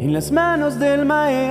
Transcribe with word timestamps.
en 0.00 0.14
las 0.14 0.32
manos 0.32 0.80
del 0.80 1.04
maestro. 1.04 1.50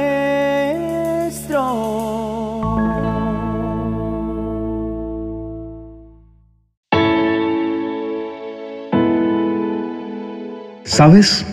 ¿Sabes? 10.84 11.46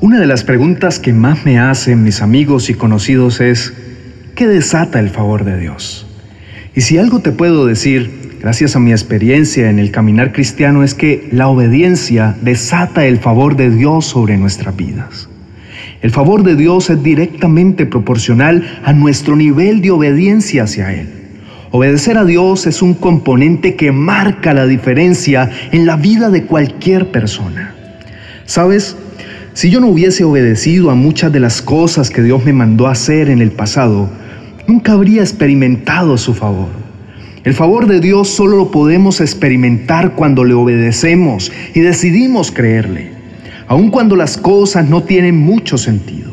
Una 0.00 0.20
de 0.20 0.26
las 0.26 0.44
preguntas 0.44 1.00
que 1.00 1.12
más 1.12 1.44
me 1.44 1.58
hacen 1.58 2.04
mis 2.04 2.22
amigos 2.22 2.70
y 2.70 2.74
conocidos 2.74 3.40
es, 3.40 3.74
¿qué 4.36 4.46
desata 4.46 5.00
el 5.00 5.10
favor 5.10 5.42
de 5.44 5.58
Dios? 5.58 6.06
Y 6.76 6.82
si 6.82 6.96
algo 6.96 7.18
te 7.18 7.32
puedo 7.32 7.66
decir, 7.66 8.38
gracias 8.40 8.76
a 8.76 8.78
mi 8.78 8.92
experiencia 8.92 9.68
en 9.68 9.80
el 9.80 9.90
caminar 9.90 10.32
cristiano, 10.32 10.84
es 10.84 10.94
que 10.94 11.28
la 11.32 11.48
obediencia 11.48 12.36
desata 12.40 13.04
el 13.04 13.18
favor 13.18 13.56
de 13.56 13.70
Dios 13.70 14.04
sobre 14.04 14.36
nuestras 14.36 14.76
vidas. 14.76 15.28
El 16.06 16.12
favor 16.12 16.44
de 16.44 16.54
Dios 16.54 16.88
es 16.88 17.02
directamente 17.02 17.84
proporcional 17.84 18.64
a 18.84 18.92
nuestro 18.92 19.34
nivel 19.34 19.80
de 19.80 19.90
obediencia 19.90 20.62
hacia 20.62 20.94
Él. 20.94 21.08
Obedecer 21.72 22.16
a 22.16 22.24
Dios 22.24 22.68
es 22.68 22.80
un 22.80 22.94
componente 22.94 23.74
que 23.74 23.90
marca 23.90 24.54
la 24.54 24.68
diferencia 24.68 25.50
en 25.72 25.84
la 25.84 25.96
vida 25.96 26.30
de 26.30 26.44
cualquier 26.44 27.10
persona. 27.10 27.74
¿Sabes? 28.44 28.96
Si 29.52 29.68
yo 29.68 29.80
no 29.80 29.88
hubiese 29.88 30.22
obedecido 30.22 30.92
a 30.92 30.94
muchas 30.94 31.32
de 31.32 31.40
las 31.40 31.60
cosas 31.60 32.08
que 32.08 32.22
Dios 32.22 32.44
me 32.44 32.52
mandó 32.52 32.86
hacer 32.86 33.28
en 33.28 33.40
el 33.40 33.50
pasado, 33.50 34.08
nunca 34.68 34.92
habría 34.92 35.22
experimentado 35.22 36.18
su 36.18 36.34
favor. 36.34 36.68
El 37.42 37.52
favor 37.52 37.88
de 37.88 37.98
Dios 37.98 38.28
solo 38.28 38.58
lo 38.58 38.70
podemos 38.70 39.20
experimentar 39.20 40.12
cuando 40.12 40.44
le 40.44 40.54
obedecemos 40.54 41.50
y 41.74 41.80
decidimos 41.80 42.52
creerle, 42.52 43.15
aun 43.68 43.90
cuando 43.90 44.16
las 44.16 44.36
cosas 44.36 44.88
no 44.88 45.02
tienen 45.02 45.36
mucho 45.36 45.78
sentido. 45.78 46.32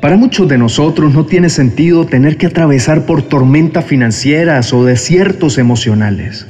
Para 0.00 0.16
muchos 0.16 0.48
de 0.48 0.56
nosotros 0.56 1.12
no 1.12 1.26
tiene 1.26 1.50
sentido 1.50 2.06
tener 2.06 2.38
que 2.38 2.46
atravesar 2.46 3.04
por 3.04 3.22
tormentas 3.22 3.84
financieras 3.84 4.72
o 4.72 4.84
desiertos 4.84 5.58
emocionales. 5.58 6.46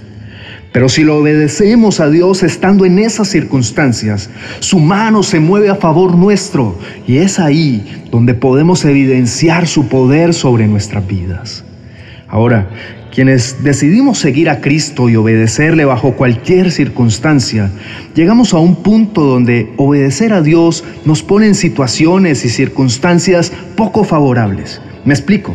Pero 0.72 0.88
si 0.88 1.02
lo 1.02 1.18
obedecemos 1.18 1.98
a 1.98 2.08
Dios 2.08 2.44
estando 2.44 2.84
en 2.84 3.00
esas 3.00 3.26
circunstancias, 3.26 4.30
su 4.60 4.78
mano 4.78 5.24
se 5.24 5.40
mueve 5.40 5.68
a 5.68 5.74
favor 5.74 6.14
nuestro 6.14 6.78
y 7.08 7.16
es 7.16 7.40
ahí 7.40 8.04
donde 8.12 8.34
podemos 8.34 8.84
evidenciar 8.84 9.66
su 9.66 9.88
poder 9.88 10.32
sobre 10.32 10.68
nuestras 10.68 11.04
vidas. 11.08 11.64
Ahora, 12.28 12.70
quienes 13.12 13.62
decidimos 13.62 14.18
seguir 14.18 14.48
a 14.48 14.60
Cristo 14.60 15.08
y 15.08 15.16
obedecerle 15.16 15.84
bajo 15.84 16.12
cualquier 16.12 16.70
circunstancia, 16.70 17.70
llegamos 18.14 18.54
a 18.54 18.58
un 18.58 18.76
punto 18.76 19.22
donde 19.22 19.72
obedecer 19.76 20.32
a 20.32 20.42
Dios 20.42 20.84
nos 21.04 21.22
pone 21.22 21.46
en 21.46 21.54
situaciones 21.54 22.44
y 22.44 22.48
circunstancias 22.48 23.52
poco 23.76 24.04
favorables. 24.04 24.80
Me 25.04 25.14
explico. 25.14 25.54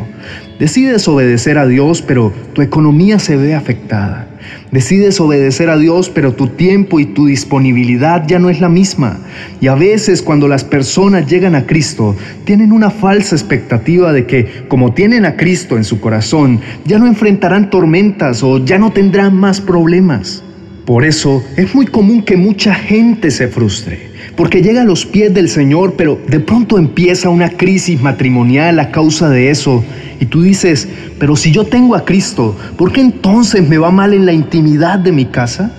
Decides 0.60 1.08
obedecer 1.08 1.58
a 1.58 1.68
Dios, 1.68 2.02
pero 2.02 2.32
tu 2.54 2.62
economía 2.62 3.20
se 3.20 3.36
ve 3.36 3.56
afectada. 3.56 4.28
Decides 4.72 5.20
obedecer 5.20 5.70
a 5.70 5.78
Dios, 5.78 6.10
pero 6.10 6.34
tu 6.34 6.48
tiempo 6.48 7.00
y 7.00 7.06
tu 7.06 7.28
disponibilidad 7.28 8.28
ya 8.28 8.40
no 8.40 8.50
es 8.50 8.60
la 8.60 8.70
misma. 8.70 9.20
Y 9.62 9.68
a 9.68 9.76
veces 9.76 10.22
cuando 10.22 10.48
las 10.48 10.64
personas 10.64 11.28
llegan 11.28 11.56
a 11.56 11.66
Cristo, 11.66 12.16
tienen 12.44 12.72
una 12.72 12.90
falsa 12.90 13.36
expectativa 13.36 14.12
de 14.12 14.26
que, 14.26 14.66
como 14.68 14.94
tienen 14.94 15.26
a 15.26 15.36
Cristo 15.38 15.78
en 15.78 15.84
su 15.84 16.00
corazón, 16.00 16.60
ya 16.86 17.00
no 17.00 17.08
enfrentarán 17.08 17.70
tormentas 17.70 18.44
o 18.44 18.64
ya 18.64 18.78
no 18.78 18.92
tendrán 18.92 19.36
más 19.36 19.62
problemas. 19.62 20.44
Por 20.86 21.04
eso 21.04 21.44
es 21.58 21.74
muy 21.74 21.88
común 21.88 22.24
que 22.24 22.38
mucha 22.38 22.76
gente 22.76 23.32
se 23.32 23.48
frustre, 23.48 24.10
porque 24.36 24.62
llega 24.62 24.82
a 24.82 24.86
los 24.86 25.06
pies 25.06 25.34
del 25.34 25.50
Señor, 25.50 25.94
pero 25.98 26.20
de 26.28 26.40
pronto 26.40 26.78
empieza 26.78 27.30
una 27.30 27.50
crisis 27.50 28.02
matrimonial 28.02 28.80
a 28.80 28.92
causa 28.92 29.30
de 29.30 29.50
eso 29.50 29.84
y 30.20 30.26
tú 30.26 30.42
dices, 30.42 30.88
pero 31.20 31.36
si 31.36 31.52
yo 31.52 31.66
tengo 31.66 31.96
a 31.96 32.06
Cristo, 32.06 32.56
¿por 32.78 32.92
qué 32.92 33.02
entonces 33.02 33.68
me 33.68 33.78
va 33.78 33.92
mal 33.92 34.14
en 34.14 34.26
la 34.26 34.34
intimidad 34.34 35.00
de 35.00 35.12
mi 35.12 35.26
casa? 35.26 35.72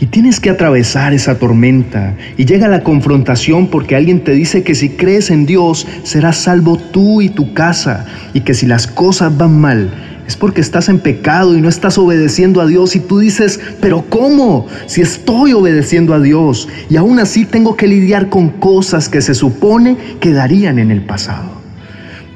Y 0.00 0.06
tienes 0.06 0.40
que 0.40 0.50
atravesar 0.50 1.12
esa 1.12 1.38
tormenta 1.38 2.16
y 2.36 2.44
llega 2.44 2.66
la 2.66 2.82
confrontación 2.82 3.68
porque 3.68 3.94
alguien 3.94 4.24
te 4.24 4.32
dice 4.32 4.64
que 4.64 4.74
si 4.74 4.88
crees 4.88 5.30
en 5.30 5.46
Dios 5.46 5.86
serás 6.02 6.38
salvo 6.38 6.76
tú 6.76 7.22
y 7.22 7.28
tu 7.28 7.54
casa 7.54 8.04
y 8.34 8.40
que 8.40 8.52
si 8.52 8.66
las 8.66 8.88
cosas 8.88 9.36
van 9.36 9.60
mal 9.60 10.11
es 10.32 10.36
porque 10.38 10.62
estás 10.62 10.88
en 10.88 10.98
pecado 10.98 11.54
y 11.54 11.60
no 11.60 11.68
estás 11.68 11.98
obedeciendo 11.98 12.62
a 12.62 12.66
Dios 12.66 12.96
y 12.96 13.00
tú 13.00 13.18
dices, 13.18 13.60
pero 13.82 14.02
¿cómo? 14.08 14.66
Si 14.86 15.02
estoy 15.02 15.52
obedeciendo 15.52 16.14
a 16.14 16.20
Dios 16.20 16.68
y 16.88 16.96
aún 16.96 17.18
así 17.18 17.44
tengo 17.44 17.76
que 17.76 17.86
lidiar 17.86 18.30
con 18.30 18.48
cosas 18.48 19.10
que 19.10 19.20
se 19.20 19.34
supone 19.34 19.98
quedarían 20.20 20.78
en 20.78 20.90
el 20.90 21.02
pasado. 21.02 21.50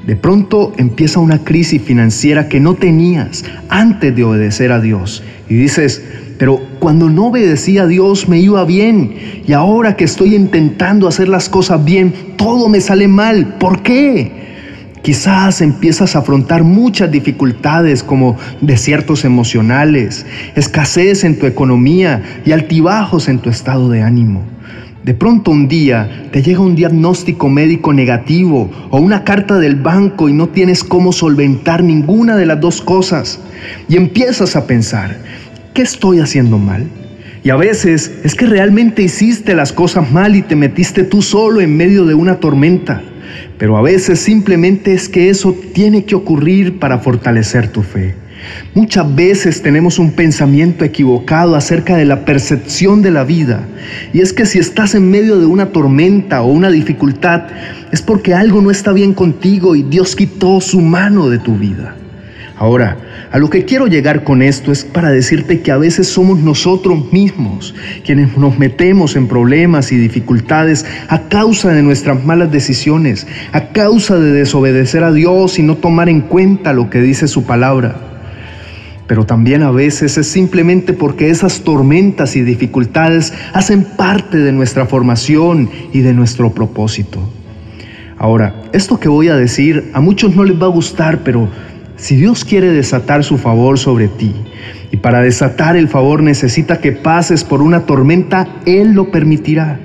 De 0.05 0.15
pronto 0.15 0.73
empieza 0.77 1.19
una 1.19 1.43
crisis 1.43 1.81
financiera 1.81 2.47
que 2.47 2.59
no 2.59 2.75
tenías 2.75 3.43
antes 3.67 4.15
de 4.15 4.23
obedecer 4.23 4.71
a 4.71 4.79
Dios. 4.79 5.23
Y 5.49 5.55
dices, 5.55 6.03
pero 6.37 6.61
cuando 6.77 7.09
no 7.09 7.27
obedecí 7.27 7.79
a 7.79 7.87
Dios 7.87 8.29
me 8.29 8.39
iba 8.39 8.63
bien. 8.63 9.41
Y 9.47 9.53
ahora 9.53 9.95
que 9.95 10.03
estoy 10.03 10.35
intentando 10.35 11.07
hacer 11.07 11.29
las 11.29 11.49
cosas 11.49 11.83
bien, 11.83 12.13
todo 12.37 12.69
me 12.69 12.79
sale 12.79 13.07
mal. 13.07 13.55
¿Por 13.57 13.81
qué? 13.81 14.56
Quizás 15.07 15.61
empiezas 15.61 16.17
a 16.17 16.19
afrontar 16.19 16.65
muchas 16.65 17.09
dificultades 17.09 18.03
como 18.03 18.35
desiertos 18.59 19.23
emocionales, 19.23 20.25
escasez 20.53 21.23
en 21.23 21.39
tu 21.39 21.45
economía 21.45 22.41
y 22.45 22.51
altibajos 22.51 23.29
en 23.29 23.39
tu 23.39 23.49
estado 23.49 23.87
de 23.87 24.01
ánimo. 24.01 24.43
De 25.05 25.13
pronto 25.13 25.51
un 25.51 25.69
día 25.69 26.27
te 26.33 26.41
llega 26.41 26.59
un 26.59 26.75
diagnóstico 26.75 27.47
médico 27.47 27.93
negativo 27.93 28.69
o 28.89 28.97
una 28.97 29.23
carta 29.23 29.59
del 29.59 29.77
banco 29.77 30.27
y 30.27 30.33
no 30.33 30.49
tienes 30.49 30.83
cómo 30.83 31.13
solventar 31.13 31.85
ninguna 31.85 32.35
de 32.35 32.45
las 32.45 32.59
dos 32.59 32.81
cosas. 32.81 33.39
Y 33.87 33.95
empiezas 33.95 34.57
a 34.57 34.67
pensar, 34.67 35.15
¿qué 35.73 35.83
estoy 35.83 36.19
haciendo 36.19 36.57
mal? 36.57 36.85
Y 37.45 37.49
a 37.49 37.55
veces 37.55 38.11
es 38.25 38.35
que 38.35 38.45
realmente 38.45 39.03
hiciste 39.03 39.55
las 39.55 39.71
cosas 39.71 40.11
mal 40.11 40.35
y 40.35 40.41
te 40.41 40.57
metiste 40.57 41.05
tú 41.05 41.21
solo 41.21 41.61
en 41.61 41.77
medio 41.77 42.03
de 42.03 42.13
una 42.13 42.41
tormenta. 42.41 43.01
Pero 43.57 43.77
a 43.77 43.81
veces 43.81 44.19
simplemente 44.19 44.93
es 44.93 45.09
que 45.09 45.29
eso 45.29 45.55
tiene 45.73 46.05
que 46.05 46.15
ocurrir 46.15 46.79
para 46.79 46.99
fortalecer 46.99 47.69
tu 47.69 47.81
fe. 47.81 48.15
Muchas 48.73 49.15
veces 49.15 49.61
tenemos 49.61 49.97
un 49.99 50.11
pensamiento 50.11 50.85
equivocado 50.85 51.55
acerca 51.55 51.97
de 51.97 52.05
la 52.05 52.23
percepción 52.23 53.01
de 53.01 53.11
la 53.11 53.23
vida. 53.23 53.61
Y 54.13 54.21
es 54.21 54.31
que 54.31 54.45
si 54.45 54.59
estás 54.59 54.93
en 54.95 55.09
medio 55.09 55.39
de 55.39 55.45
una 55.45 55.67
tormenta 55.67 56.41
o 56.41 56.51
una 56.51 56.69
dificultad, 56.69 57.43
es 57.91 58.01
porque 58.01 58.33
algo 58.33 58.61
no 58.61 58.71
está 58.71 58.93
bien 58.93 59.13
contigo 59.13 59.75
y 59.75 59.83
Dios 59.83 60.15
quitó 60.15 60.61
su 60.61 60.81
mano 60.81 61.29
de 61.29 61.39
tu 61.39 61.57
vida. 61.57 61.95
Ahora, 62.57 62.97
a 63.31 63.37
lo 63.39 63.49
que 63.49 63.65
quiero 63.65 63.87
llegar 63.87 64.23
con 64.23 64.41
esto 64.41 64.71
es 64.71 64.85
para 64.85 65.11
decirte 65.11 65.61
que 65.61 65.71
a 65.71 65.77
veces 65.77 66.07
somos 66.07 66.39
nosotros 66.39 67.11
mismos 67.11 67.75
quienes 68.05 68.37
nos 68.37 68.57
metemos 68.57 69.15
en 69.15 69.27
problemas 69.27 69.91
y 69.91 69.97
dificultades 69.97 70.85
a 71.09 71.23
causa 71.23 71.69
de 71.69 71.83
nuestras 71.83 72.23
malas 72.23 72.51
decisiones, 72.51 73.27
a 73.51 73.69
causa 73.69 74.17
de 74.17 74.31
desobedecer 74.31 75.03
a 75.03 75.11
Dios 75.11 75.59
y 75.59 75.63
no 75.63 75.75
tomar 75.75 76.09
en 76.09 76.21
cuenta 76.21 76.73
lo 76.73 76.89
que 76.89 77.01
dice 77.01 77.27
su 77.27 77.43
palabra 77.43 78.07
pero 79.07 79.25
también 79.25 79.63
a 79.63 79.71
veces 79.71 80.17
es 80.17 80.27
simplemente 80.27 80.93
porque 80.93 81.29
esas 81.29 81.61
tormentas 81.61 82.35
y 82.35 82.41
dificultades 82.41 83.33
hacen 83.53 83.85
parte 83.85 84.37
de 84.37 84.51
nuestra 84.51 84.85
formación 84.85 85.69
y 85.93 86.01
de 86.01 86.13
nuestro 86.13 86.51
propósito. 86.51 87.19
Ahora, 88.17 88.63
esto 88.73 88.99
que 88.99 89.07
voy 89.07 89.29
a 89.29 89.35
decir 89.35 89.91
a 89.93 90.01
muchos 90.01 90.35
no 90.35 90.43
les 90.43 90.61
va 90.61 90.65
a 90.65 90.69
gustar, 90.69 91.19
pero 91.23 91.47
si 91.97 92.15
Dios 92.15 92.45
quiere 92.45 92.71
desatar 92.71 93.23
su 93.23 93.37
favor 93.37 93.77
sobre 93.77 94.07
ti, 94.07 94.33
y 94.91 94.97
para 94.97 95.21
desatar 95.21 95.75
el 95.75 95.89
favor 95.89 96.23
necesita 96.23 96.79
que 96.79 96.91
pases 96.93 97.43
por 97.43 97.61
una 97.61 97.85
tormenta, 97.85 98.47
Él 98.65 98.93
lo 98.93 99.11
permitirá. 99.11 99.79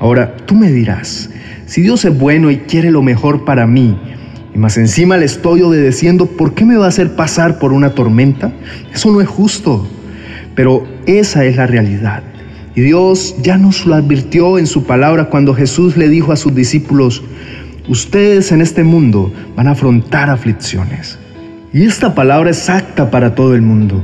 Ahora, 0.00 0.36
tú 0.46 0.54
me 0.54 0.72
dirás, 0.72 1.30
si 1.66 1.82
Dios 1.82 2.04
es 2.04 2.18
bueno 2.18 2.50
y 2.50 2.58
quiere 2.58 2.90
lo 2.90 3.02
mejor 3.02 3.44
para 3.44 3.66
mí, 3.66 3.96
y 4.54 4.58
más 4.58 4.78
encima 4.78 5.18
le 5.18 5.26
estoy 5.26 5.62
obedeciendo, 5.62 6.26
¿por 6.26 6.54
qué 6.54 6.64
me 6.64 6.76
va 6.76 6.86
a 6.86 6.88
hacer 6.88 7.14
pasar 7.14 7.58
por 7.58 7.72
una 7.72 7.90
tormenta? 7.90 8.52
Eso 8.92 9.12
no 9.12 9.20
es 9.20 9.28
justo. 9.28 9.86
Pero 10.54 10.86
esa 11.04 11.44
es 11.44 11.56
la 11.56 11.66
realidad. 11.66 12.22
Y 12.74 12.80
Dios 12.80 13.36
ya 13.42 13.58
nos 13.58 13.84
lo 13.84 13.94
advirtió 13.94 14.58
en 14.58 14.66
su 14.66 14.84
palabra 14.84 15.26
cuando 15.26 15.54
Jesús 15.54 15.98
le 15.98 16.08
dijo 16.08 16.32
a 16.32 16.36
sus 16.36 16.54
discípulos, 16.54 17.22
ustedes 17.88 18.50
en 18.50 18.62
este 18.62 18.82
mundo 18.82 19.30
van 19.54 19.68
a 19.68 19.72
afrontar 19.72 20.30
aflicciones. 20.30 21.18
Y 21.76 21.84
esta 21.84 22.14
palabra 22.14 22.48
es 22.48 22.56
exacta 22.56 23.10
para 23.10 23.34
todo 23.34 23.54
el 23.54 23.60
mundo. 23.60 24.02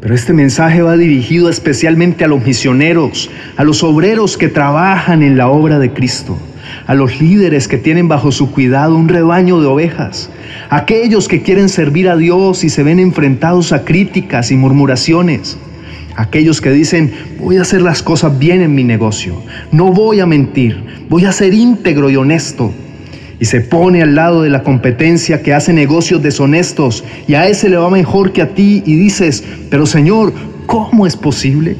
Pero 0.00 0.12
este 0.12 0.32
mensaje 0.32 0.82
va 0.82 0.96
dirigido 0.96 1.48
especialmente 1.48 2.24
a 2.24 2.26
los 2.26 2.44
misioneros, 2.44 3.30
a 3.56 3.62
los 3.62 3.84
obreros 3.84 4.36
que 4.36 4.48
trabajan 4.48 5.22
en 5.22 5.36
la 5.36 5.46
obra 5.46 5.78
de 5.78 5.92
Cristo 5.92 6.36
a 6.88 6.94
los 6.94 7.20
líderes 7.20 7.68
que 7.68 7.78
tienen 7.78 8.08
bajo 8.08 8.32
su 8.32 8.50
cuidado 8.50 8.96
un 8.96 9.08
rebaño 9.08 9.60
de 9.60 9.66
ovejas, 9.68 10.30
a 10.68 10.78
aquellos 10.78 11.28
que 11.28 11.42
quieren 11.42 11.68
servir 11.68 12.08
a 12.08 12.16
Dios 12.16 12.64
y 12.64 12.70
se 12.70 12.82
ven 12.82 12.98
enfrentados 12.98 13.72
a 13.72 13.84
críticas 13.84 14.50
y 14.50 14.56
murmuraciones, 14.56 15.58
Aquellos 16.16 16.62
que 16.62 16.70
dicen, 16.70 17.12
voy 17.38 17.58
a 17.58 17.62
hacer 17.62 17.82
las 17.82 18.02
cosas 18.02 18.38
bien 18.38 18.62
en 18.62 18.74
mi 18.74 18.84
negocio, 18.84 19.42
no 19.70 19.92
voy 19.92 20.20
a 20.20 20.26
mentir, 20.26 20.82
voy 21.10 21.26
a 21.26 21.32
ser 21.32 21.52
íntegro 21.52 22.08
y 22.08 22.16
honesto. 22.16 22.72
Y 23.38 23.44
se 23.44 23.60
pone 23.60 24.02
al 24.02 24.14
lado 24.14 24.42
de 24.42 24.50
la 24.50 24.62
competencia 24.62 25.42
que 25.42 25.52
hace 25.52 25.72
negocios 25.72 26.22
deshonestos 26.22 27.04
y 27.28 27.34
a 27.34 27.46
ese 27.46 27.68
le 27.68 27.76
va 27.76 27.90
mejor 27.90 28.32
que 28.32 28.42
a 28.42 28.54
ti 28.54 28.82
y 28.86 28.96
dices, 28.96 29.44
pero 29.70 29.84
Señor, 29.84 30.32
¿cómo 30.66 31.06
es 31.06 31.16
posible? 31.16 31.76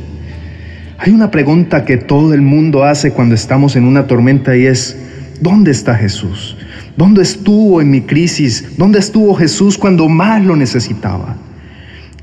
Hay 0.99 1.13
una 1.13 1.31
pregunta 1.31 1.85
que 1.85 1.97
todo 1.97 2.35
el 2.35 2.43
mundo 2.43 2.85
hace 2.85 3.13
cuando 3.13 3.35
estamos 3.35 3.77
en 3.77 3.85
una 3.85 4.07
tormenta 4.07 4.57
y 4.57 4.67
es, 4.67 4.97
¿dónde 5.41 5.71
está 5.71 5.95
Jesús? 5.95 6.57
¿Dónde 6.97 7.23
estuvo 7.23 7.81
en 7.81 7.91
mi 7.91 8.01
crisis? 8.01 8.77
¿Dónde 8.79 8.99
estuvo 8.99 9.35
Jesús 9.35 9.77
cuando 9.77 10.09
más 10.09 10.45
lo 10.45 10.57
necesitaba? 10.57 11.37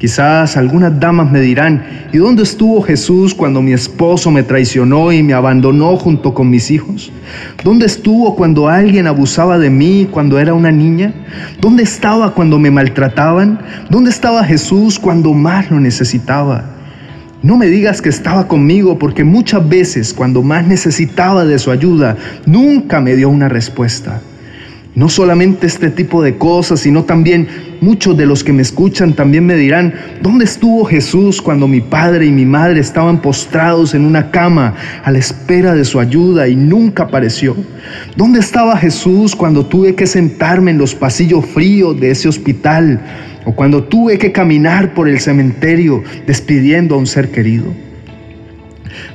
Quizás 0.03 0.57
algunas 0.57 0.99
damas 0.99 1.31
me 1.31 1.39
dirán, 1.39 2.09
¿y 2.11 2.17
dónde 2.17 2.43
estuvo 2.43 2.81
Jesús 2.81 3.33
cuando 3.33 3.61
mi 3.61 3.71
esposo 3.71 4.31
me 4.31 4.43
traicionó 4.43 5.13
y 5.13 5.23
me 5.23 5.31
abandonó 5.31 5.95
junto 5.95 6.33
con 6.33 6.49
mis 6.49 6.71
hijos? 6.71 7.09
¿Dónde 7.63 7.85
estuvo 7.85 8.35
cuando 8.35 8.67
alguien 8.67 9.07
abusaba 9.07 9.57
de 9.57 9.69
mí 9.69 10.09
cuando 10.11 10.39
era 10.39 10.53
una 10.53 10.73
niña? 10.73 11.13
¿Dónde 11.61 11.83
estaba 11.83 12.33
cuando 12.33 12.59
me 12.59 12.69
maltrataban? 12.69 13.61
¿Dónde 13.89 14.09
estaba 14.09 14.43
Jesús 14.43 14.99
cuando 14.99 15.31
más 15.33 15.71
lo 15.71 15.79
necesitaba? 15.79 16.65
No 17.41 17.55
me 17.55 17.67
digas 17.67 18.01
que 18.01 18.09
estaba 18.09 18.49
conmigo 18.49 18.99
porque 18.99 19.23
muchas 19.23 19.69
veces 19.69 20.13
cuando 20.13 20.43
más 20.43 20.67
necesitaba 20.67 21.45
de 21.45 21.57
su 21.59 21.71
ayuda, 21.71 22.17
nunca 22.45 22.99
me 22.99 23.15
dio 23.15 23.29
una 23.29 23.47
respuesta. 23.47 24.19
No 24.95 25.07
solamente 25.07 25.65
este 25.65 25.89
tipo 25.89 26.21
de 26.21 26.37
cosas, 26.37 26.81
sino 26.81 27.05
también 27.05 27.47
muchos 27.83 28.17
de 28.17 28.25
los 28.25 28.43
que 28.43 28.53
me 28.53 28.61
escuchan 28.61 29.13
también 29.13 29.45
me 29.45 29.55
dirán, 29.55 29.93
¿dónde 30.21 30.45
estuvo 30.45 30.85
Jesús 30.85 31.41
cuando 31.41 31.67
mi 31.67 31.81
padre 31.81 32.25
y 32.25 32.31
mi 32.31 32.45
madre 32.45 32.79
estaban 32.79 33.21
postrados 33.21 33.93
en 33.93 34.05
una 34.05 34.31
cama 34.31 34.73
a 35.03 35.11
la 35.11 35.19
espera 35.19 35.75
de 35.75 35.85
su 35.85 35.99
ayuda 35.99 36.47
y 36.47 36.55
nunca 36.55 37.03
apareció? 37.03 37.55
¿Dónde 38.15 38.39
estaba 38.39 38.77
Jesús 38.77 39.35
cuando 39.35 39.65
tuve 39.65 39.95
que 39.95 40.07
sentarme 40.07 40.71
en 40.71 40.77
los 40.77 40.95
pasillos 40.95 41.45
fríos 41.45 41.99
de 41.99 42.11
ese 42.11 42.29
hospital 42.29 43.01
o 43.45 43.53
cuando 43.53 43.83
tuve 43.83 44.17
que 44.17 44.31
caminar 44.31 44.93
por 44.93 45.09
el 45.09 45.19
cementerio 45.19 46.03
despidiendo 46.25 46.95
a 46.95 46.97
un 46.99 47.07
ser 47.07 47.29
querido? 47.29 47.65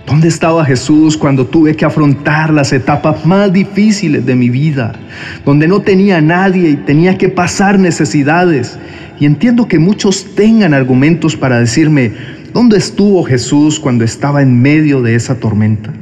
¿Dónde 0.06 0.28
estaba 0.28 0.64
Jesús 0.64 1.16
cuando 1.16 1.46
tuve 1.46 1.76
que 1.76 1.84
afrontar 1.84 2.52
las 2.52 2.72
etapas 2.72 3.24
más 3.26 3.52
difíciles 3.52 4.24
de 4.24 4.34
mi 4.34 4.50
vida? 4.50 4.94
Donde 5.44 5.68
no 5.68 5.80
tenía 5.80 6.18
a 6.18 6.20
nadie 6.20 6.70
y 6.70 6.76
tenía 6.76 7.16
que 7.18 7.28
pasar 7.28 7.78
necesidades. 7.78 8.78
Y 9.20 9.26
entiendo 9.26 9.68
que 9.68 9.78
muchos 9.78 10.34
tengan 10.34 10.74
argumentos 10.74 11.36
para 11.36 11.60
decirme, 11.60 12.12
¿dónde 12.52 12.78
estuvo 12.78 13.24
Jesús 13.24 13.78
cuando 13.78 14.04
estaba 14.04 14.42
en 14.42 14.60
medio 14.60 15.02
de 15.02 15.14
esa 15.14 15.38
tormenta? 15.38 15.92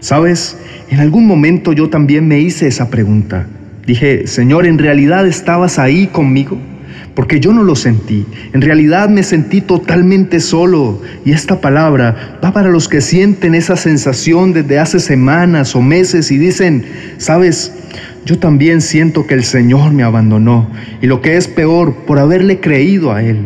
Sabes, 0.00 0.58
en 0.90 1.00
algún 1.00 1.26
momento 1.26 1.72
yo 1.72 1.88
también 1.88 2.28
me 2.28 2.38
hice 2.40 2.66
esa 2.66 2.90
pregunta. 2.90 3.46
Dije, 3.86 4.26
Señor, 4.26 4.66
¿en 4.66 4.78
realidad 4.78 5.26
estabas 5.26 5.78
ahí 5.78 6.08
conmigo? 6.08 6.58
Porque 7.16 7.40
yo 7.40 7.54
no 7.54 7.64
lo 7.64 7.74
sentí. 7.74 8.26
En 8.52 8.60
realidad 8.60 9.08
me 9.08 9.22
sentí 9.22 9.62
totalmente 9.62 10.38
solo. 10.38 11.00
Y 11.24 11.32
esta 11.32 11.62
palabra 11.62 12.38
va 12.44 12.52
para 12.52 12.68
los 12.68 12.88
que 12.88 13.00
sienten 13.00 13.54
esa 13.54 13.74
sensación 13.74 14.52
desde 14.52 14.78
hace 14.78 15.00
semanas 15.00 15.74
o 15.74 15.80
meses 15.80 16.30
y 16.30 16.36
dicen, 16.36 16.84
sabes, 17.16 17.72
yo 18.26 18.38
también 18.38 18.82
siento 18.82 19.26
que 19.26 19.32
el 19.32 19.44
Señor 19.44 19.92
me 19.92 20.02
abandonó. 20.02 20.70
Y 21.00 21.06
lo 21.06 21.22
que 21.22 21.38
es 21.38 21.48
peor, 21.48 21.94
por 22.06 22.18
haberle 22.18 22.60
creído 22.60 23.12
a 23.12 23.22
Él. 23.22 23.38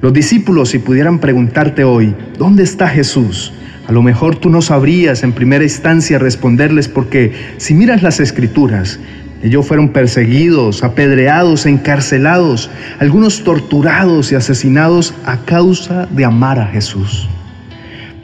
Los 0.00 0.12
discípulos, 0.12 0.68
si 0.68 0.78
pudieran 0.78 1.18
preguntarte 1.18 1.82
hoy, 1.82 2.14
¿dónde 2.38 2.62
está 2.62 2.88
Jesús? 2.88 3.52
A 3.88 3.92
lo 3.92 4.02
mejor 4.04 4.36
tú 4.36 4.48
no 4.48 4.62
sabrías 4.62 5.24
en 5.24 5.32
primera 5.32 5.64
instancia 5.64 6.20
responderles 6.20 6.86
porque 6.86 7.32
si 7.56 7.74
miras 7.74 8.04
las 8.04 8.20
escrituras, 8.20 9.00
ellos 9.42 9.66
fueron 9.66 9.88
perseguidos, 9.88 10.84
apedreados, 10.84 11.64
encarcelados, 11.64 12.70
algunos 12.98 13.42
torturados 13.42 14.32
y 14.32 14.34
asesinados 14.34 15.14
a 15.24 15.38
causa 15.38 16.06
de 16.06 16.26
amar 16.26 16.58
a 16.58 16.66
Jesús. 16.66 17.26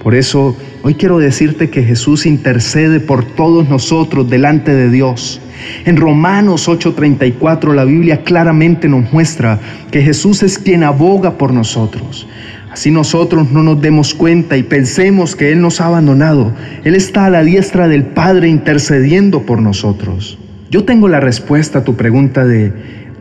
Por 0.03 0.15
eso, 0.15 0.55
hoy 0.83 0.95
quiero 0.95 1.19
decirte 1.19 1.71
que 1.71 1.83
Jesús 1.83 2.27
intercede 2.27 3.01
por 3.01 3.25
todos 3.25 3.69
nosotros 3.69 4.29
delante 4.29 4.75
de 4.75 4.91
Dios. 4.91 5.41
En 5.87 5.97
Romanos 5.97 6.69
8:34 6.69 7.73
la 7.73 7.85
Biblia 7.85 8.23
claramente 8.23 8.87
nos 8.87 9.11
muestra 9.13 9.59
que 9.91 10.03
Jesús 10.03 10.43
es 10.43 10.59
quien 10.59 10.85
aboga 10.85 11.39
por 11.39 11.53
nosotros. 11.53 12.29
Así 12.71 12.91
nosotros 12.91 13.51
no 13.51 13.63
nos 13.63 13.81
demos 13.81 14.13
cuenta 14.13 14.59
y 14.59 14.63
pensemos 14.63 15.35
que 15.35 15.51
Él 15.51 15.63
nos 15.63 15.81
ha 15.81 15.87
abandonado. 15.87 16.53
Él 16.85 16.95
está 16.95 17.25
a 17.25 17.31
la 17.31 17.43
diestra 17.43 17.89
del 17.89 18.05
Padre 18.05 18.49
intercediendo 18.49 19.43
por 19.43 19.63
nosotros. 19.63 20.39
Yo 20.69 20.85
tengo 20.85 21.09
la 21.09 21.21
respuesta 21.21 21.81
a 21.81 21.85
tu 21.85 21.95
pregunta 21.95 22.45
de 22.45 22.73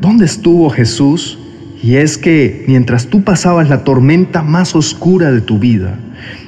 ¿dónde 0.01 0.25
estuvo 0.25 0.69
Jesús? 0.71 1.37
Y 1.83 1.97
es 1.97 2.17
que 2.17 2.65
mientras 2.67 3.05
tú 3.05 3.23
pasabas 3.23 3.69
la 3.69 3.83
tormenta 3.83 4.41
más 4.41 4.75
oscura 4.75 5.31
de 5.31 5.41
tu 5.41 5.59
vida, 5.59 5.99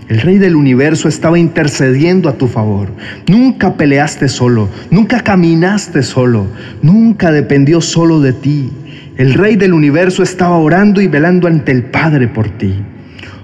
el 0.10 0.22
Rey 0.22 0.40
del 0.40 0.56
universo 0.56 1.08
estaba 1.08 1.38
intercediendo 1.38 2.30
a 2.30 2.34
tu 2.34 2.48
favor. 2.48 2.88
Nunca 3.28 3.76
peleaste 3.76 4.28
solo, 4.28 4.70
nunca 4.90 5.22
caminaste 5.22 6.02
solo, 6.02 6.48
nunca 6.82 7.32
dependió 7.32 7.80
solo 7.80 8.20
de 8.20 8.34
ti. 8.34 8.72
El 9.18 9.36
Rey 9.36 9.56
del 9.56 9.74
universo 9.74 10.24
estaba 10.24 10.58
orando 10.58 11.00
y 11.02 11.08
velando 11.08 11.48
ante 11.48 11.74
el 11.74 11.84
Padre 11.84 12.28
por 12.28 12.50
ti. 12.50 12.74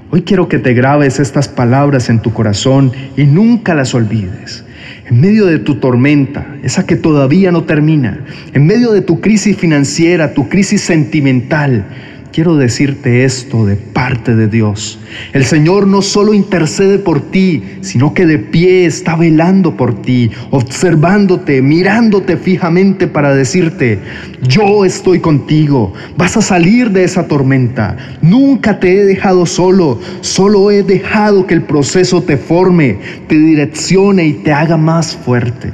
Hoy 0.09 0.23
quiero 0.23 0.47
que 0.47 0.57
te 0.57 0.73
grabes 0.73 1.19
estas 1.19 1.50
palabras 1.50 2.09
en 2.09 2.19
tu 2.19 2.33
corazón 2.33 2.91
y 3.15 3.25
nunca 3.25 3.75
las 3.75 3.94
olvides. 3.94 4.63
En 5.09 5.19
medio 5.19 5.45
de 5.45 5.59
tu 5.59 5.75
tormenta, 5.75 6.55
esa 6.63 6.85
que 6.85 6.95
todavía 6.95 7.51
no 7.51 7.63
termina, 7.63 8.19
en 8.53 8.65
medio 8.65 8.91
de 8.94 9.01
tu 9.01 9.19
crisis 9.19 9.57
financiera, 9.57 10.33
tu 10.33 10.47
crisis 10.47 10.81
sentimental, 10.81 11.85
quiero 12.33 12.56
decirte 12.56 13.24
esto 13.24 13.65
de 13.65 13.75
parte 13.75 14.35
de 14.35 14.47
Dios. 14.47 15.00
El 15.33 15.45
Señor 15.45 15.85
no 15.85 16.01
solo 16.01 16.33
intercede 16.33 16.97
por 16.97 17.21
ti, 17.21 17.63
sino 17.81 18.13
que 18.15 18.25
de 18.25 18.39
pie 18.39 18.85
está 18.85 19.15
velando 19.15 19.77
por 19.77 20.01
ti, 20.01 20.31
observándote, 20.50 21.62
mirándote 21.62 22.35
fijamente 22.35 23.07
para 23.07 23.35
decirte, 23.35 24.00
yo 24.41 24.83
estoy 24.83 25.19
contigo, 25.19 25.94
vas 26.18 26.35
a 26.35 26.41
salir 26.41 26.89
de 26.89 27.03
esa 27.03 27.27
tormenta, 27.27 27.95
nunca 28.21 28.79
te 28.79 29.00
he 29.00 29.06
dejado 29.06 29.45
solo, 29.45 30.00
solo 30.21 30.71
he 30.71 30.81
dejado 30.81 31.45
que 31.45 31.53
el 31.53 31.62
proceso 31.62 32.24
te 32.24 32.38
forme, 32.38 32.97
te 33.27 33.38
direccione 33.38 34.25
y 34.25 34.33
te 34.33 34.51
haga 34.51 34.75
más 34.75 35.15
fuerte. 35.15 35.71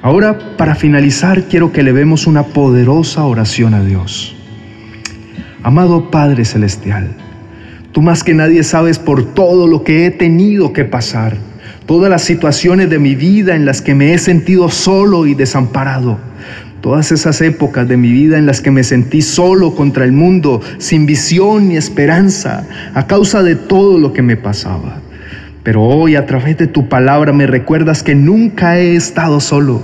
Ahora, 0.00 0.56
para 0.56 0.74
finalizar, 0.74 1.44
quiero 1.44 1.72
que 1.72 1.82
le 1.82 1.92
vemos 1.92 2.26
una 2.26 2.44
poderosa 2.44 3.24
oración 3.24 3.74
a 3.74 3.82
Dios. 3.82 4.35
Amado 5.62 6.10
Padre 6.10 6.44
Celestial, 6.44 7.08
tú 7.92 8.02
más 8.02 8.22
que 8.22 8.34
nadie 8.34 8.62
sabes 8.62 8.98
por 8.98 9.34
todo 9.34 9.66
lo 9.66 9.82
que 9.84 10.06
he 10.06 10.10
tenido 10.10 10.72
que 10.72 10.84
pasar, 10.84 11.36
todas 11.86 12.10
las 12.10 12.22
situaciones 12.22 12.90
de 12.90 12.98
mi 12.98 13.14
vida 13.14 13.56
en 13.56 13.64
las 13.64 13.80
que 13.80 13.94
me 13.94 14.12
he 14.12 14.18
sentido 14.18 14.68
solo 14.68 15.26
y 15.26 15.34
desamparado, 15.34 16.18
todas 16.82 17.10
esas 17.10 17.40
épocas 17.40 17.88
de 17.88 17.96
mi 17.96 18.12
vida 18.12 18.38
en 18.38 18.46
las 18.46 18.60
que 18.60 18.70
me 18.70 18.84
sentí 18.84 19.22
solo 19.22 19.74
contra 19.74 20.04
el 20.04 20.12
mundo, 20.12 20.60
sin 20.78 21.06
visión 21.06 21.68
ni 21.68 21.76
esperanza, 21.76 22.66
a 22.94 23.06
causa 23.06 23.42
de 23.42 23.56
todo 23.56 23.98
lo 23.98 24.12
que 24.12 24.22
me 24.22 24.36
pasaba. 24.36 25.00
Pero 25.66 25.82
hoy 25.82 26.14
a 26.14 26.26
través 26.26 26.56
de 26.58 26.68
tu 26.68 26.88
palabra 26.88 27.32
me 27.32 27.44
recuerdas 27.44 28.04
que 28.04 28.14
nunca 28.14 28.78
he 28.78 28.94
estado 28.94 29.40
solo. 29.40 29.82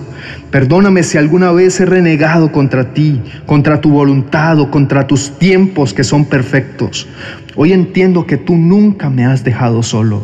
Perdóname 0.53 1.03
si 1.03 1.19
alguna 1.19 1.51
vez 1.51 1.81
he 1.81 1.87
renegado 1.87 2.53
contra 2.53 2.95
ti, 2.95 3.21
contra 3.47 3.81
tu 3.81 3.91
voluntad 3.91 4.61
o 4.61 4.71
contra 4.71 5.09
tus 5.09 5.37
tiempos 5.41 5.93
que 5.93 6.05
son 6.05 6.27
perfectos. 6.27 7.09
Hoy 7.57 7.73
entiendo 7.73 8.29
que 8.29 8.37
tú 8.37 8.57
nunca 8.57 9.11
me 9.11 9.25
has 9.25 9.43
dejado 9.43 9.83
solo. 9.83 10.23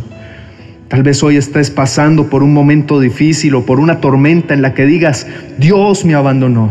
Tal 0.87 1.03
vez 1.03 1.25
hoy 1.25 1.37
estés 1.37 1.73
pasando 1.73 2.31
por 2.31 2.45
un 2.45 2.55
momento 2.55 3.00
difícil 3.00 3.57
o 3.57 3.67
por 3.67 3.81
una 3.81 4.00
tormenta 4.00 4.55
en 4.55 4.62
la 4.62 4.75
que 4.75 4.87
digas, 4.87 5.27
Dios 5.59 6.05
me 6.05 6.15
abandonó. 6.15 6.71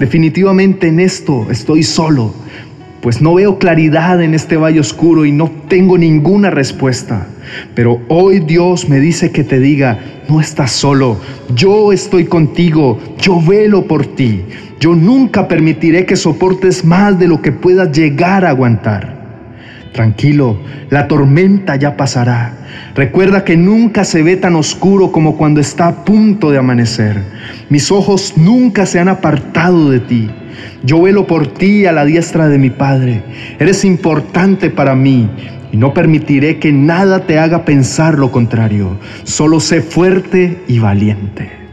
Definitivamente 0.00 0.88
en 0.88 0.98
esto 0.98 1.46
estoy 1.52 1.84
solo, 1.84 2.34
pues 3.04 3.20
no 3.20 3.34
veo 3.34 3.58
claridad 3.58 4.22
en 4.22 4.32
este 4.32 4.56
valle 4.56 4.80
oscuro 4.80 5.26
y 5.26 5.30
no 5.30 5.50
tengo 5.68 5.98
ninguna 5.98 6.48
respuesta. 6.48 7.26
Pero 7.74 8.00
hoy 8.08 8.40
Dios 8.40 8.88
me 8.88 8.98
dice 8.98 9.30
que 9.30 9.44
te 9.44 9.60
diga, 9.60 9.98
no 10.26 10.40
estás 10.40 10.70
solo, 10.70 11.20
yo 11.54 11.92
estoy 11.92 12.24
contigo, 12.24 12.98
yo 13.20 13.42
velo 13.42 13.86
por 13.86 14.06
ti, 14.06 14.46
yo 14.80 14.94
nunca 14.94 15.46
permitiré 15.46 16.06
que 16.06 16.16
soportes 16.16 16.82
más 16.82 17.18
de 17.18 17.28
lo 17.28 17.42
que 17.42 17.52
puedas 17.52 17.92
llegar 17.92 18.46
a 18.46 18.48
aguantar. 18.48 19.13
Tranquilo, 19.94 20.58
la 20.90 21.06
tormenta 21.06 21.76
ya 21.76 21.96
pasará. 21.96 22.52
Recuerda 22.96 23.44
que 23.44 23.56
nunca 23.56 24.02
se 24.02 24.24
ve 24.24 24.36
tan 24.36 24.56
oscuro 24.56 25.12
como 25.12 25.36
cuando 25.36 25.60
está 25.60 25.86
a 25.86 26.04
punto 26.04 26.50
de 26.50 26.58
amanecer. 26.58 27.22
Mis 27.68 27.92
ojos 27.92 28.32
nunca 28.36 28.86
se 28.86 28.98
han 28.98 29.08
apartado 29.08 29.90
de 29.90 30.00
ti. 30.00 30.28
Yo 30.82 31.00
velo 31.00 31.28
por 31.28 31.46
ti 31.46 31.86
a 31.86 31.92
la 31.92 32.04
diestra 32.04 32.48
de 32.48 32.58
mi 32.58 32.70
Padre. 32.70 33.22
Eres 33.60 33.84
importante 33.84 34.68
para 34.68 34.96
mí 34.96 35.30
y 35.70 35.76
no 35.76 35.94
permitiré 35.94 36.58
que 36.58 36.72
nada 36.72 37.20
te 37.20 37.38
haga 37.38 37.64
pensar 37.64 38.18
lo 38.18 38.32
contrario. 38.32 38.98
Solo 39.22 39.60
sé 39.60 39.80
fuerte 39.80 40.60
y 40.66 40.80
valiente. 40.80 41.63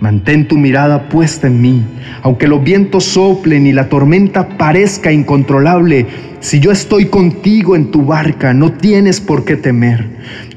Mantén 0.00 0.48
tu 0.48 0.56
mirada 0.56 1.10
puesta 1.10 1.46
en 1.46 1.60
mí, 1.60 1.82
aunque 2.22 2.48
los 2.48 2.64
vientos 2.64 3.04
soplen 3.04 3.66
y 3.66 3.72
la 3.72 3.90
tormenta 3.90 4.48
parezca 4.48 5.12
incontrolable. 5.12 6.06
Si 6.40 6.58
yo 6.58 6.72
estoy 6.72 7.06
contigo 7.06 7.76
en 7.76 7.90
tu 7.90 8.06
barca, 8.06 8.54
no 8.54 8.72
tienes 8.72 9.20
por 9.20 9.44
qué 9.44 9.56
temer. 9.56 10.06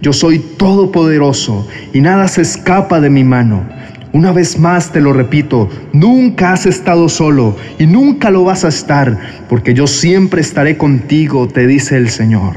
Yo 0.01 0.13
soy 0.13 0.39
todopoderoso 0.39 1.67
y 1.91 2.00
nada 2.00 2.29
se 2.29 2.41
escapa 2.41 3.01
de 3.01 3.09
mi 3.09 3.25
mano. 3.25 3.65
Una 4.13 4.31
vez 4.31 4.57
más 4.57 4.93
te 4.93 5.01
lo 5.01 5.12
repito, 5.12 5.69
nunca 5.91 6.53
has 6.53 6.65
estado 6.65 7.09
solo 7.09 7.57
y 7.79 7.85
nunca 7.85 8.29
lo 8.29 8.45
vas 8.45 8.63
a 8.63 8.69
estar, 8.69 9.17
porque 9.50 9.73
yo 9.73 9.88
siempre 9.88 10.39
estaré 10.39 10.77
contigo, 10.77 11.50
te 11.50 11.67
dice 11.67 11.97
el 11.97 12.09
Señor. 12.09 12.53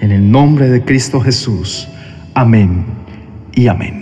En 0.00 0.12
el 0.12 0.30
nombre 0.30 0.70
de 0.70 0.82
Cristo 0.82 1.20
Jesús. 1.20 1.88
Amén 2.34 2.84
y 3.52 3.66
amén. 3.66 4.01